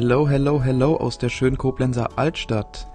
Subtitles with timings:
[0.00, 2.86] Hello, hello, hello aus der schönen Koblenzer Altstadt.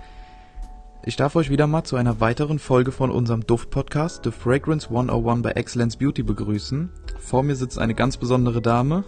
[1.03, 5.41] Ich darf euch wieder mal zu einer weiteren Folge von unserem Duft-Podcast The Fragrance 101
[5.41, 6.89] bei Excellence Beauty begrüßen.
[7.19, 9.03] Vor mir sitzt eine ganz besondere Dame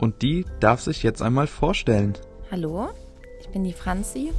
[0.00, 2.14] und die darf sich jetzt einmal vorstellen.
[2.50, 2.88] Hallo,
[3.40, 4.32] ich bin die Franzi.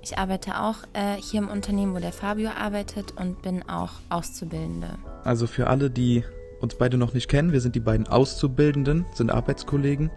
[0.00, 4.88] Ich arbeite auch äh, hier im Unternehmen, wo der Fabio arbeitet und bin auch Auszubildende.
[5.24, 6.24] Also für alle, die
[6.62, 10.10] uns beide noch nicht kennen, wir sind die beiden Auszubildenden, sind Arbeitskollegen.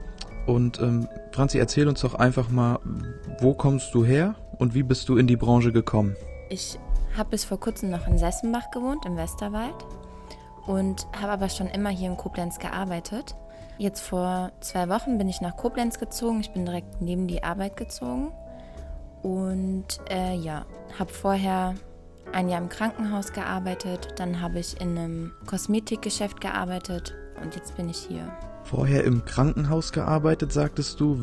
[0.46, 2.80] Und ähm, Franzi, erzähl uns doch einfach mal,
[3.40, 6.16] wo kommst du her und wie bist du in die Branche gekommen?
[6.50, 6.78] Ich
[7.18, 9.76] habe bis vor kurzem noch in Sessenbach gewohnt, im Westerwald.
[10.66, 13.36] Und habe aber schon immer hier in Koblenz gearbeitet.
[13.78, 16.40] Jetzt vor zwei Wochen bin ich nach Koblenz gezogen.
[16.40, 18.32] Ich bin direkt neben die Arbeit gezogen.
[19.22, 20.66] Und äh, ja,
[20.98, 21.76] habe vorher
[22.32, 24.16] ein Jahr im Krankenhaus gearbeitet.
[24.18, 27.14] Dann habe ich in einem Kosmetikgeschäft gearbeitet.
[27.41, 28.32] Und jetzt bin ich hier
[28.64, 31.20] vorher im Krankenhaus gearbeitet, sagtest du.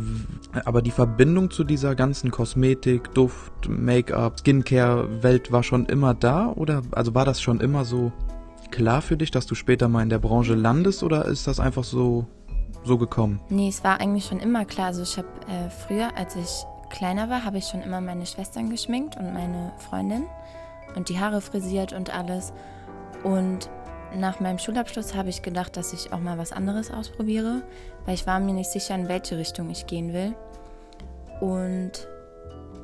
[0.64, 6.48] Aber die Verbindung zu dieser ganzen Kosmetik, Duft, Make-up, Skincare-Welt war schon immer da?
[6.48, 8.12] Oder also war das schon immer so
[8.70, 11.02] klar für dich, dass du später mal in der Branche landest?
[11.02, 12.26] Oder ist das einfach so,
[12.84, 13.40] so gekommen?
[13.48, 14.88] Nee, es war eigentlich schon immer klar.
[14.88, 18.68] Also ich habe äh, früher, als ich kleiner war, habe ich schon immer meine Schwestern
[18.68, 20.24] geschminkt und meine Freundin
[20.96, 22.52] und die Haare frisiert und alles.
[23.22, 23.70] Und
[24.16, 27.62] nach meinem Schulabschluss habe ich gedacht, dass ich auch mal was anderes ausprobiere,
[28.06, 30.34] weil ich war mir nicht sicher, in welche Richtung ich gehen will.
[31.40, 31.92] Und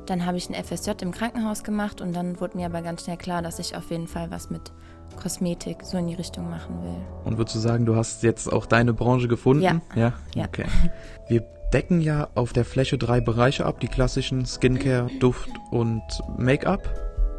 [0.05, 3.17] dann habe ich ein FSJ im Krankenhaus gemacht und dann wurde mir aber ganz schnell
[3.17, 4.71] klar, dass ich auf jeden Fall was mit
[5.21, 6.95] Kosmetik so in die Richtung machen will.
[7.25, 9.63] Und würdest du sagen, du hast jetzt auch deine Branche gefunden?
[9.63, 9.81] Ja.
[9.95, 10.13] Ja?
[10.33, 10.45] ja.
[10.45, 10.65] Okay.
[11.27, 11.41] Wir
[11.73, 16.01] decken ja auf der Fläche drei Bereiche ab, die klassischen Skincare, Duft und
[16.37, 16.89] Make-up.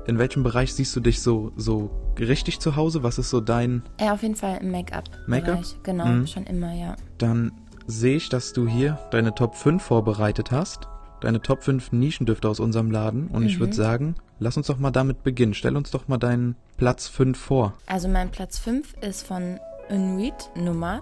[0.06, 1.90] In welchem Bereich siehst du dich so, so
[2.24, 3.02] richtig zu Hause?
[3.02, 3.82] Was ist so dein.
[4.00, 5.04] Ja, auf jeden Fall im Make-up.
[5.26, 5.62] Make-up?
[5.82, 6.26] Genau, mhm.
[6.26, 6.96] schon immer, ja.
[7.18, 7.52] Dann
[7.86, 10.88] sehe ich, dass du hier deine Top 5 vorbereitet hast.
[11.20, 13.28] Deine Top 5 Nischendüfte aus unserem Laden.
[13.28, 13.48] Und mhm.
[13.48, 15.54] ich würde sagen, lass uns doch mal damit beginnen.
[15.54, 17.72] Stell uns doch mal deinen Platz 5 vor.
[17.86, 19.58] Also mein Platz 5 ist von
[19.88, 21.00] Unread Nummer.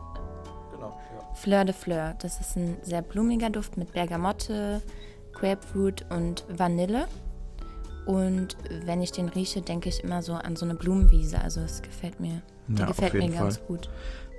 [0.72, 1.34] Genau, ja.
[1.34, 2.14] Fleur de Fleur.
[2.20, 4.80] Das ist ein sehr blumiger Duft mit Bergamotte,
[5.32, 7.06] Grapefruit und Vanille.
[8.06, 11.40] Und wenn ich den rieche, denke ich immer so an so eine Blumenwiese.
[11.40, 12.40] Also es gefällt mir.
[12.68, 13.66] Der ja, gefällt mir ganz Fall.
[13.66, 13.90] gut.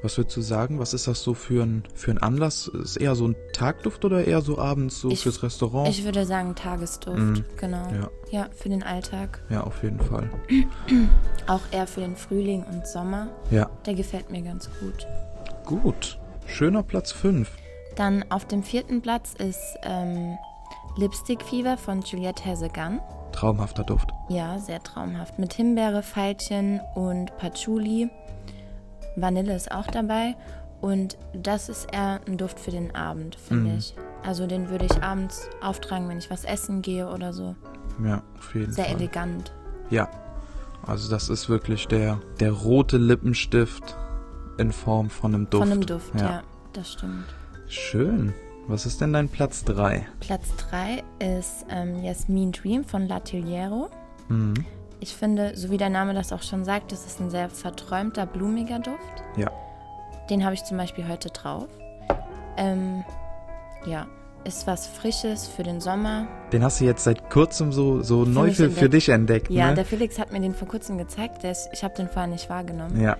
[0.04, 0.80] Was würdest du sagen?
[0.80, 2.68] Was ist das so für ein, für ein Anlass?
[2.68, 5.90] Ist eher so ein Tagduft oder eher so abends so ich, fürs Restaurant?
[5.90, 7.88] Ich würde sagen Tagesduft, mm, genau.
[7.92, 8.10] Ja.
[8.30, 9.42] ja, für den Alltag.
[9.50, 10.30] Ja, auf jeden Fall.
[11.48, 13.30] Auch eher für den Frühling und Sommer.
[13.50, 13.70] Ja.
[13.86, 15.08] Der gefällt mir ganz gut.
[15.66, 16.20] Gut.
[16.46, 17.50] Schöner Platz 5.
[17.96, 20.38] Dann auf dem vierten Platz ist ähm,
[20.97, 23.00] Lipstick Fever von Juliette Hazegan.
[23.31, 24.09] Traumhafter Duft.
[24.30, 25.38] Ja, sehr traumhaft.
[25.38, 28.09] Mit Himbeere, Veilchen und Patchouli.
[29.16, 30.36] Vanille ist auch dabei.
[30.81, 33.78] Und das ist eher ein Duft für den Abend, finde mm.
[33.78, 33.96] ich.
[34.24, 37.56] Also den würde ich abends auftragen, wenn ich was essen gehe oder so.
[38.03, 38.94] Ja, auf jeden Sehr Fall.
[38.94, 39.53] Sehr elegant.
[39.91, 40.09] Ja.
[40.84, 43.96] Also das ist wirklich der, der rote Lippenstift
[44.57, 45.63] in Form von einem Duft.
[45.63, 46.44] Von einem Duft, ja, ja
[46.74, 47.25] das stimmt.
[47.68, 48.34] Schön.
[48.68, 50.06] Was ist denn dein Platz 3?
[50.20, 53.90] Platz 3 ist ähm, Jasmin Dream von Latiliero.
[54.28, 54.56] Mhm.
[55.00, 58.26] Ich finde, so wie der Name das auch schon sagt, das ist ein sehr verträumter,
[58.26, 59.24] blumiger Duft.
[59.38, 59.50] Ja.
[60.30, 61.68] Den habe ich zum Beispiel heute drauf.
[62.58, 63.06] Ähm,
[63.86, 64.06] ja,
[64.44, 66.28] ist was Frisches für den Sommer.
[66.52, 69.50] Den hast du jetzt seit kurzem so, so neu für, für, dich entdeckt.
[69.50, 69.76] Ja, ne?
[69.76, 71.46] der Felix hat mir den vor kurzem gezeigt.
[71.46, 73.00] Ist, ich habe den vorher nicht wahrgenommen.
[73.00, 73.16] Ja.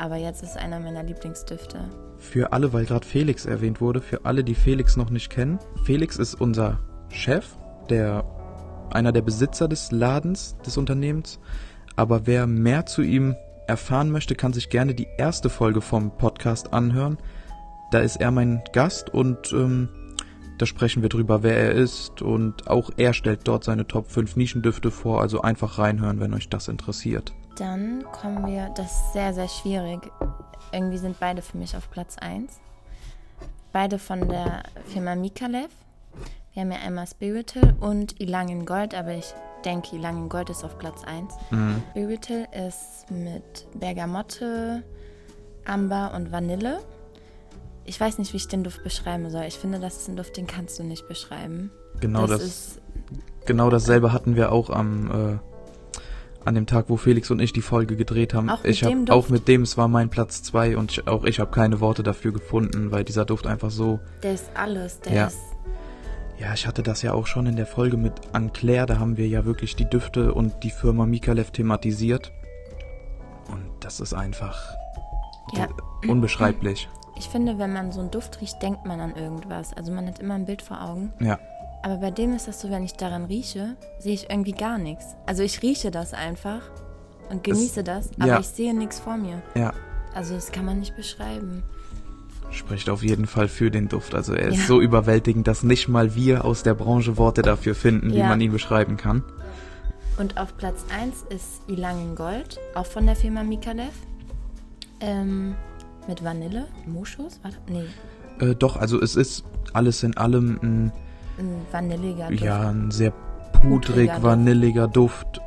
[0.00, 1.90] Aber jetzt ist einer meiner Lieblingsdüfte
[2.20, 5.58] für alle, weil gerade Felix erwähnt wurde, für alle, die Felix noch nicht kennen.
[5.84, 6.78] Felix ist unser
[7.08, 7.56] Chef,
[7.88, 8.24] der
[8.90, 11.38] einer der Besitzer des Ladens, des Unternehmens.
[11.96, 13.34] Aber wer mehr zu ihm
[13.66, 17.18] erfahren möchte, kann sich gerne die erste Folge vom Podcast anhören.
[17.90, 19.88] Da ist er mein Gast und ähm,
[20.58, 24.36] da sprechen wir drüber, wer er ist und auch er stellt dort seine Top 5
[24.36, 27.32] Nischendüfte vor, also einfach reinhören, wenn euch das interessiert.
[27.60, 30.10] Dann kommen wir, das ist sehr, sehr schwierig.
[30.72, 32.58] Irgendwie sind beide für mich auf Platz 1.
[33.70, 35.68] Beide von der Firma Mikalev.
[36.54, 39.34] Wir haben ja einmal Spirital und Ilang in Gold, aber ich
[39.66, 41.34] denke, Ilang in Gold ist auf Platz 1.
[41.50, 41.82] Mhm.
[41.90, 44.82] Spirital ist mit Bergamotte,
[45.66, 46.80] Amber und Vanille.
[47.84, 49.44] Ich weiß nicht, wie ich den Duft beschreiben soll.
[49.44, 51.70] Ich finde, das ist ein Duft, den kannst du nicht beschreiben.
[52.00, 52.80] Genau das, das
[53.44, 55.49] genau dasselbe hatten wir auch am äh,
[56.44, 58.48] an dem Tag, wo Felix und ich die Folge gedreht haben.
[58.48, 61.24] Auch mit ich habe auch mit dem, es war mein Platz zwei und ich, auch
[61.24, 64.00] ich habe keine Worte dafür gefunden, weil dieser Duft einfach so.
[64.22, 65.26] Der ist alles, der ja.
[65.26, 65.38] ist.
[66.38, 69.28] Ja, ich hatte das ja auch schon in der Folge mit Anclair, da haben wir
[69.28, 72.32] ja wirklich die Düfte und die Firma Mikalev thematisiert.
[73.50, 74.58] Und das ist einfach
[75.54, 75.68] ja.
[76.08, 76.88] unbeschreiblich.
[77.16, 79.74] ich finde, wenn man so einen Duft riecht, denkt man an irgendwas.
[79.74, 81.12] Also man hat immer ein Bild vor Augen.
[81.20, 81.38] Ja.
[81.82, 85.16] Aber bei dem ist das so, wenn ich daran rieche, sehe ich irgendwie gar nichts.
[85.26, 86.60] Also ich rieche das einfach
[87.30, 88.40] und genieße das, aber ja.
[88.40, 89.40] ich sehe nichts vor mir.
[89.54, 89.72] Ja.
[90.14, 91.62] Also das kann man nicht beschreiben.
[92.50, 94.14] Spricht auf jeden Fall für den Duft.
[94.14, 94.64] Also er ist Ja.
[94.66, 98.28] so überwältigend, dass nicht mal wir aus der Branche Worte dafür finden, wie Ja.
[98.28, 99.22] man ihn beschreiben kann.
[100.18, 103.92] Und auf Platz 1 ist Ilang in Gold, auch von der Firma Mikalev.
[105.00, 105.54] Ähm,
[106.08, 107.40] mit Vanille, Moschus?
[107.42, 107.84] Warte, nee,
[108.44, 110.92] Äh, doch, also es ist alles in allem ein,
[111.40, 112.42] ein vanilliger Duft.
[112.42, 113.12] ja, ein sehr
[113.52, 115.40] pudrig, vanilliger Duft.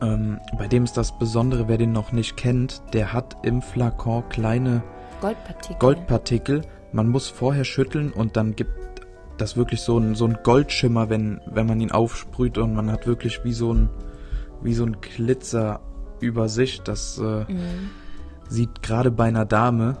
[0.00, 4.28] Ähm, bei dem ist das Besondere, wer den noch nicht kennt, der hat im Flakon
[4.28, 4.82] kleine
[5.20, 5.76] Goldpartikel.
[5.78, 6.62] Goldpartikel.
[6.92, 8.72] Man muss vorher schütteln und dann gibt
[9.38, 13.06] das wirklich so ein, so ein Goldschimmer, wenn, wenn man ihn aufsprüht und man hat
[13.06, 13.88] wirklich wie so ein,
[14.62, 15.80] wie so ein Glitzer
[16.20, 16.82] über sich.
[16.82, 17.90] Das äh, Mhm.
[18.48, 19.96] sieht gerade bei einer Dame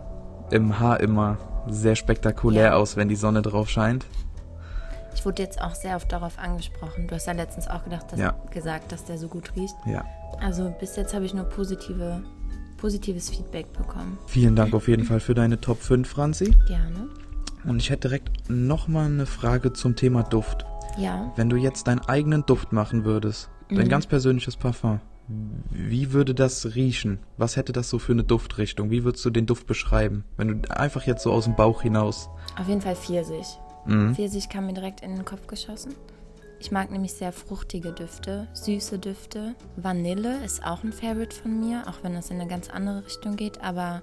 [0.50, 1.38] im Haar immer
[1.68, 2.74] sehr spektakulär Ja.
[2.74, 4.04] aus, wenn die Sonne drauf scheint.
[5.22, 7.06] Ich wurde jetzt auch sehr oft darauf angesprochen.
[7.06, 8.34] Du hast ja letztens auch gedacht, dass, Ja.
[8.50, 9.76] gesagt, dass der so gut riecht.
[9.86, 10.04] Ja.
[10.40, 12.24] Also bis jetzt habe ich nur positive,
[12.76, 14.18] positives Feedback bekommen.
[14.26, 16.56] Vielen Dank auf jeden Fall für deine Top 5, Franzi.
[16.66, 17.08] Gerne.
[17.64, 20.66] Und ich hätte direkt nochmal eine Frage zum Thema Duft.
[20.98, 21.30] Ja.
[21.36, 23.90] Wenn du jetzt deinen eigenen Duft machen würdest, dein Mhm.
[23.90, 24.98] ganz persönliches Parfum,
[25.70, 27.20] wie würde das riechen?
[27.36, 28.90] Was hätte das so für eine Duftrichtung?
[28.90, 30.24] Wie würdest du den Duft beschreiben?
[30.36, 32.28] Wenn du einfach jetzt so aus dem Bauch hinaus.
[32.60, 33.46] Auf jeden Fall Pfirsich.
[33.86, 34.14] Mhm.
[34.14, 35.94] Pfirsich kam mir direkt in den Kopf geschossen.
[36.60, 39.56] Ich mag nämlich sehr fruchtige Düfte, süße Düfte.
[39.76, 43.34] Vanille ist auch ein Favorite von mir, auch wenn das in eine ganz andere Richtung
[43.34, 44.00] geht, aber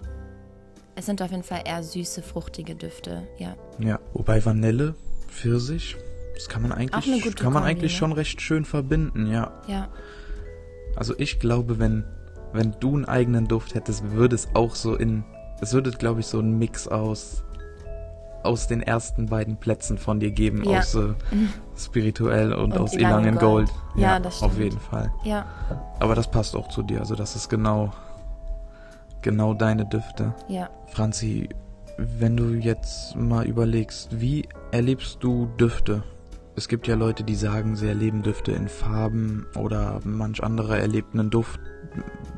[0.95, 3.55] es sind auf jeden Fall eher süße, fruchtige Düfte, ja.
[3.77, 3.99] Ja.
[4.13, 4.95] Wobei Vanille,
[5.29, 5.95] Pfirsich,
[6.35, 7.97] das kann man eigentlich, kann man Kombi, eigentlich ne?
[7.97, 9.53] schon recht schön verbinden, ja.
[9.67, 9.87] Ja,
[10.97, 12.03] Also ich glaube, wenn,
[12.51, 15.23] wenn du einen eigenen Duft hättest, würde es auch so in,
[15.61, 17.45] es würde, glaube ich, so ein Mix aus,
[18.43, 20.79] aus den ersten beiden Plätzen von dir geben, Ja.
[20.79, 21.13] aus äh,
[21.77, 23.39] spirituell und, Und aus in Gold.
[23.39, 23.69] Gold.
[23.95, 24.63] Ja, das Auf stimmt.
[24.65, 25.11] jeden Fall.
[25.23, 25.45] ja,
[25.99, 27.91] Aber das passt auch zu dir, also das ist genau,
[29.21, 30.33] genau deine Düfte.
[30.47, 30.69] ja.
[30.87, 31.49] Franzi,
[31.97, 36.03] wenn du jetzt mal überlegst, wie erlebst du Düfte?
[36.55, 41.13] Es gibt ja Leute, die sagen, sie erleben Düfte in Farben oder manch anderer erlebt
[41.13, 41.59] einen Duft,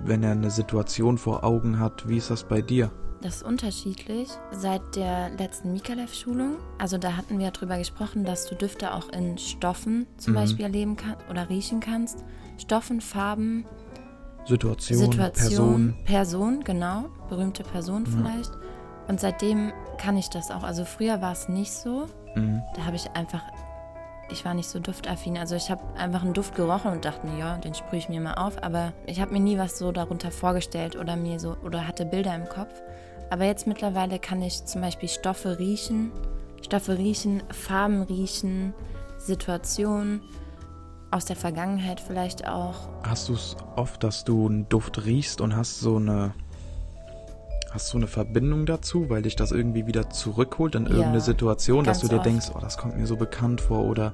[0.03, 2.07] wenn er eine Situation vor Augen hat.
[2.09, 2.91] Wie ist das bei dir?
[3.21, 4.29] Das ist unterschiedlich.
[4.51, 9.09] Seit der letzten Mikalev-Schulung, also da hatten wir ja drüber gesprochen, dass du Düfte auch
[9.09, 10.37] in Stoffen zum Mhm.
[10.37, 12.23] Beispiel erleben kannst oder riechen kannst.
[12.57, 13.65] Stoffen, Farben,
[14.45, 15.95] Situation, Situation, Person.
[16.05, 18.51] Person, genau, berühmte Person vielleicht.
[19.07, 20.63] Und seitdem kann ich das auch.
[20.63, 22.07] Also früher war es nicht so.
[22.35, 22.61] Mhm.
[22.75, 23.43] Da habe ich einfach,
[24.31, 25.37] ich war nicht so duftaffin.
[25.37, 28.33] Also ich habe einfach einen Duft gerochen und dachte ja, den sprühe ich mir mal
[28.35, 28.63] auf.
[28.63, 32.33] Aber ich habe mir nie was so darunter vorgestellt oder mir so oder hatte Bilder
[32.35, 32.73] im Kopf.
[33.31, 36.11] Aber jetzt mittlerweile kann ich zum Beispiel Stoffe riechen,
[36.61, 38.73] Stoffe riechen, Farben riechen,
[39.17, 40.21] Situationen
[41.11, 42.89] aus der Vergangenheit vielleicht auch.
[43.03, 46.33] Hast du es oft, dass du einen Duft riechst und hast so eine
[47.71, 51.85] hast so eine Verbindung dazu, weil dich das irgendwie wieder zurückholt in Ja, irgendeine Situation,
[51.85, 52.25] dass du dir oft.
[52.25, 54.11] denkst, oh, das kommt mir so bekannt vor oder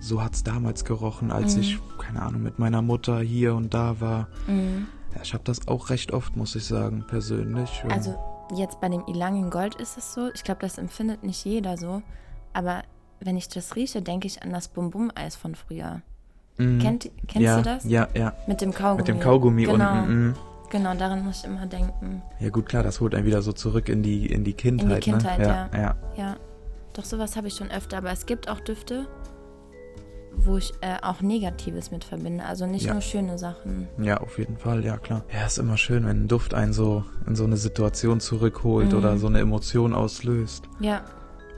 [0.00, 1.60] so hat's damals gerochen, als Mhm.
[1.60, 4.28] ich keine Ahnung mit meiner Mutter hier und da war.
[4.46, 4.86] Mhm.
[5.14, 7.84] Ja, ich habe das auch recht oft, muss ich sagen, persönlich.
[7.90, 8.14] Also
[8.54, 11.76] jetzt bei dem Ilang in Gold ist es so, ich glaube, das empfindet nicht jeder
[11.76, 12.02] so,
[12.52, 12.82] aber
[13.20, 16.02] wenn ich das rieche, denke ich an das Bum-Bum-Eis von früher.
[16.58, 16.78] Mhm.
[16.78, 17.84] Kennt, kennst ja, du das?
[17.84, 18.32] Ja, ja.
[18.46, 18.98] Mit dem Kaugummi.
[18.98, 20.26] Mit dem Kaugummi genau, unten.
[20.28, 20.34] mhm.
[20.70, 22.22] Genau, daran muss ich immer denken.
[22.40, 25.02] Ja gut, klar, das holt einen wieder so zurück in die in die Kindheit.
[25.02, 25.44] Kindheit, ne?
[25.46, 25.68] ja.
[25.72, 25.78] ja.
[25.78, 25.96] ja.
[26.16, 26.36] Ja,
[26.92, 29.06] doch sowas habe ich schon öfter, aber es gibt auch Düfte,
[30.36, 32.44] wo ich äh, auch Negatives mit verbinde.
[32.44, 32.92] Also nicht Ja.
[32.92, 33.88] nur schöne Sachen.
[34.00, 35.24] Ja, auf jeden Fall, ja klar.
[35.32, 38.98] Ja, ist immer schön, wenn ein Duft einen so in so eine Situation zurückholt Mhm.
[38.98, 40.64] oder so eine Emotion auslöst.
[40.80, 41.02] Ja,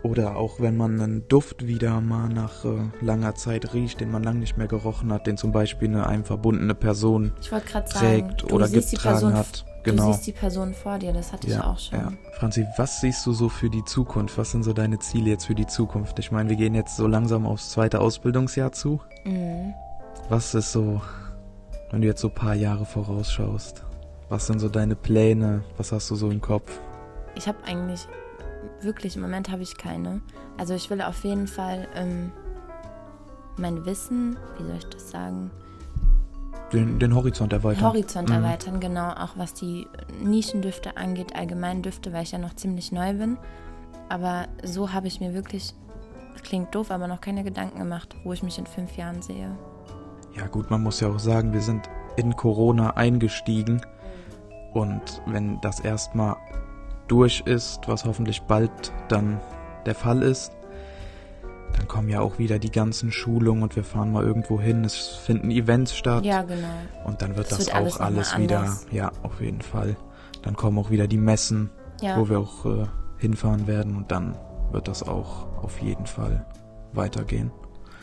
[0.04, 2.68] Oder auch wenn man einen Duft wieder mal nach äh,
[3.00, 6.24] langer Zeit riecht, den man lang nicht mehr gerochen hat, den zum Beispiel eine einem
[6.24, 9.32] verbundene Person ich sagen, trägt du oder getragen Person,
[9.88, 9.98] hat.
[9.98, 10.12] Du Genau.
[10.12, 11.98] siehst die Person vor dir, das hatte ich ja, auch schon.
[11.98, 12.12] ja.
[12.38, 14.36] Franzi, was siehst du so für die Zukunft?
[14.38, 16.18] Was sind so deine Ziele jetzt für die Zukunft?
[16.18, 19.00] Ich meine, wir gehen jetzt so langsam aufs zweite Ausbildungsjahr zu.
[19.24, 19.74] Mhm.
[20.28, 21.00] Was ist so,
[21.90, 23.82] wenn du jetzt so ein paar Jahre vorausschaust?
[24.28, 25.62] Was sind so deine Pläne?
[25.78, 26.70] Was hast du so im Kopf?
[27.34, 28.06] Ich habe eigentlich,
[28.82, 30.20] wirklich im Moment habe ich keine.
[30.58, 32.30] Also ich will auf jeden Fall ähm,
[33.56, 35.50] mein Wissen, wie soll ich das sagen,
[36.72, 37.84] Den, den Horizont erweitern.
[37.84, 38.34] Horizont Mhm.
[38.34, 39.86] erweitern, genau, auch was die
[40.22, 43.38] Nischendüfte angeht, allgemein Düfte, weil ich ja noch ziemlich neu bin.
[44.10, 45.74] Aber so habe ich mir wirklich,
[46.42, 49.50] klingt doof, aber noch keine Gedanken gemacht, wo ich mich in fünf Jahren sehe.
[50.36, 53.80] Ja gut, man muss ja auch sagen, wir sind in Corona eingestiegen
[54.74, 56.36] und wenn das erstmal
[57.06, 59.40] durch ist, was hoffentlich bald dann
[59.86, 60.52] der Fall ist,
[61.78, 64.84] dann kommen ja auch wieder die ganzen Schulungen und wir fahren mal irgendwo hin.
[64.84, 66.24] Es finden Events statt.
[66.24, 66.66] Ja, genau.
[67.04, 69.96] Und dann wird Das das, wird alles auch mal alles wieder, ja, auf jeden Fall.
[70.42, 71.70] Dann kommen auch wieder die Messen,
[72.00, 72.18] Ja.
[72.18, 72.86] wo wir auch äh,
[73.18, 74.36] hinfahren werden und dann
[74.72, 76.44] wird das auch auf jeden Fall
[76.92, 77.50] weitergehen.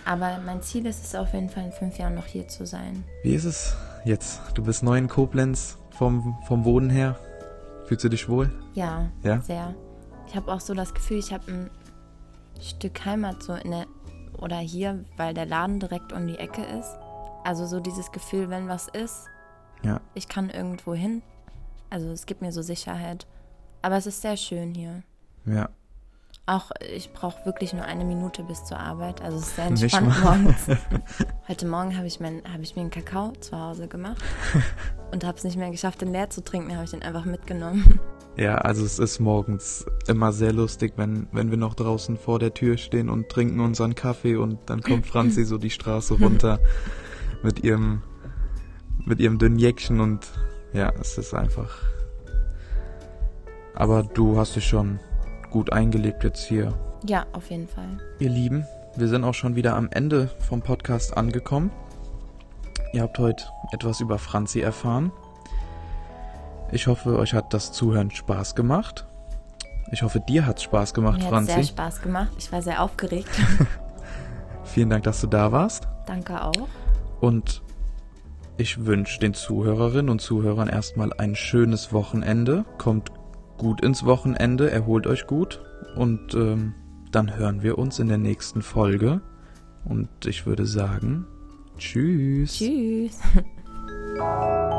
[0.05, 3.03] Aber mein Ziel ist es auf jeden Fall in fünf Jahren noch hier zu sein.
[3.23, 4.39] Wie ist es jetzt?
[4.53, 7.15] Du bist neu in Koblenz vom, vom Wohnen her.
[7.85, 8.51] Fühlst du dich wohl?
[8.73, 9.41] Ja, Ja?
[9.41, 9.73] sehr.
[10.27, 11.69] Ich habe auch so das Gefühl, ich habe ein
[12.61, 13.85] Stück Heimat so in der
[14.39, 16.97] oder hier, weil der Laden direkt um die Ecke ist.
[17.43, 19.25] Also so dieses Gefühl, wenn was ist,
[19.83, 20.01] Ja.
[20.13, 21.21] ich kann irgendwo hin.
[21.89, 23.27] Also es gibt mir so Sicherheit.
[23.81, 25.03] Aber es ist sehr schön hier.
[25.45, 25.69] Ja.
[26.47, 29.21] Auch ich brauche wirklich nur eine Minute bis zur Arbeit.
[29.21, 30.67] Also es ist sehr entspannt morgens.
[31.47, 34.21] Heute Morgen habe ich, mein, hab ich mir einen Kakao zu Hause gemacht
[35.11, 36.73] und habe es nicht mehr geschafft, den leer zu trinken.
[36.75, 37.99] habe ich den einfach mitgenommen.
[38.37, 42.53] Ja, also es ist morgens immer sehr lustig, wenn, wenn wir noch draußen vor der
[42.53, 46.59] Tür stehen und trinken unseren Kaffee und dann kommt Franzi so die Straße runter
[47.43, 48.01] mit ihrem,
[49.05, 50.27] mit ihrem dünnen Jäckchen und
[50.73, 51.81] ja, es ist einfach.
[53.73, 54.99] Aber du hast dich schon
[55.49, 56.73] gut eingelebt jetzt hier.
[57.07, 57.99] Ja, auf jeden Fall.
[58.19, 58.65] Ihr Lieben,
[58.97, 61.71] wir sind auch schon wieder am Ende vom Podcast angekommen.
[62.91, 65.13] Ihr habt heute etwas über Franzi erfahren.
[66.71, 69.05] Ich hoffe, euch hat das Zuhören Spaß gemacht.
[69.91, 71.69] Ich hoffe, dir hat's Spaß gemacht, Mir hat es sehr Franzi.
[71.71, 72.31] Spaß gemacht.
[72.37, 73.29] Ich war sehr aufgeregt.
[74.63, 75.87] Vielen Dank, dass du da warst.
[76.07, 76.67] Danke auch.
[77.21, 77.61] Und
[78.57, 82.65] ich wünsche den Zuhörerinnen und Zuhörern erstmal ein schönes Wochenende.
[82.77, 83.11] Kommt
[83.57, 85.61] gut ins Wochenende, erholt euch gut
[85.95, 86.73] und ähm,
[87.11, 89.21] dann hören wir uns in der nächsten Folge.
[89.85, 91.27] Und ich würde sagen,
[91.77, 92.57] tschüss.
[92.57, 93.19] Tschüss.